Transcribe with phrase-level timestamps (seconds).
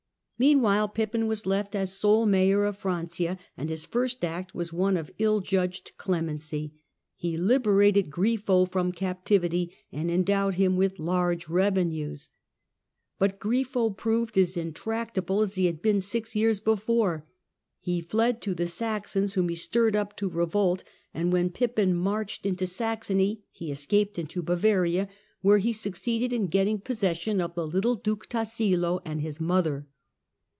[0.41, 4.73] Meanwhile Pippin was left as sole Mayor of Francia, Grifo d his first act was
[4.73, 6.73] one of ill judged clemency.
[7.15, 12.31] He berated Grifo from captivity and endowed him with | large revenues".
[13.19, 17.27] But Grifo proved as intractable as e had been six years before.
[17.79, 20.83] He fled to the Saxons, arhom he stirred up to revolt,
[21.13, 25.07] and when Pippin marched nto Saxony he escaped into Bavaria,
[25.41, 29.85] where he succeeded n getting possession of the little Duke Tassilo and his nother.